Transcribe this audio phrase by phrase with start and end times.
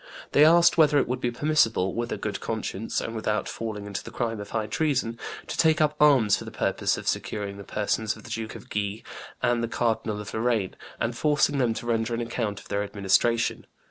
[0.31, 4.03] They asked whether it would be permissible, with a good conscience and without falling into
[4.03, 7.63] the crime of high treason, to take up arms for the purpose of securing the
[7.63, 9.03] persons of the Duke of Guise
[9.43, 13.67] and the Cardinal of Lorraine, and forcing them to render an account of their administration.